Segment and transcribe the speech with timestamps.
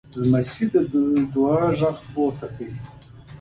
[0.21, 0.73] لمسی د
[1.33, 2.77] دعا غږ پورته کوي.